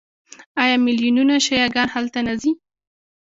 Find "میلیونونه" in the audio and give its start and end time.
0.85-1.35